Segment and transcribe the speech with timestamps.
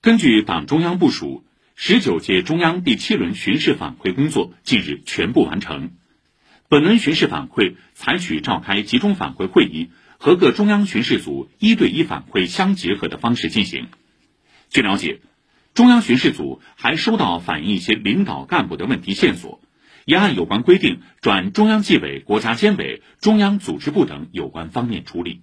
[0.00, 1.42] 根据党中央部署，
[1.74, 5.90] 十九届中央第七轮巡视反馈工作近日全部完成。
[6.68, 13.88] 本轮巡视反馈采取召开集中反馈会议和各中央巡视组一对一反馈相结合的方式进行。
[14.70, 15.20] 据了解，
[15.74, 19.60] 中央巡视组还收到反映一些领导干部的问题线索，
[20.04, 25.40] 也按有关规定转中央纪委、国家监委、中央组织部等有关方面处理。